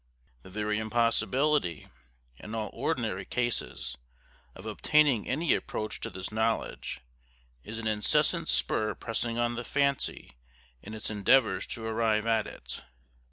[0.41, 1.87] The very impossibility,
[2.39, 3.99] in all ordinary cases,
[4.55, 7.01] of obtaining any approach to this knowledge,
[7.63, 10.37] is an incessant spur pressing on the fancy
[10.81, 12.81] in its endeavours to arrive at it.